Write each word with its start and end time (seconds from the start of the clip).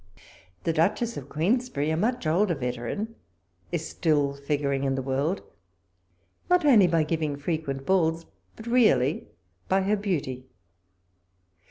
The 0.63 0.73
Duchess 0.73 1.15
of 1.15 1.29
Queensberry, 1.29 1.91
a 1.91 1.95
much 1.95 2.25
older 2.25 2.55
veteran, 2.55 3.13
is 3.71 3.87
still 3.87 4.33
figuring 4.33 4.83
in 4.83 4.95
the 4.95 5.01
world, 5.03 5.43
not 6.49 6.65
only 6.65 6.87
by 6.87 7.03
giving 7.03 7.35
frequent 7.35 7.85
balls, 7.85 8.25
but 8.55 8.65
really 8.65 9.27
by 9.69 9.83
her 9.83 9.95
beauty. 9.95 10.47